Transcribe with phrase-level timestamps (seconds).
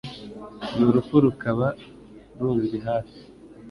[0.77, 1.67] n’urupfu rukaba
[2.41, 3.19] rundi hafi